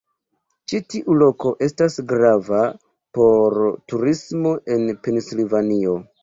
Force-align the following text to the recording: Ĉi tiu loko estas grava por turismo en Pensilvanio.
Ĉi 0.71 0.77
tiu 0.93 1.17
loko 1.23 1.51
estas 1.65 1.97
grava 2.11 2.63
por 3.19 3.59
turismo 3.93 4.55
en 4.79 4.91
Pensilvanio. 5.09 5.97